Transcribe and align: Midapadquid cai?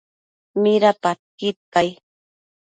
Midapadquid 0.61 1.57
cai? 1.73 1.89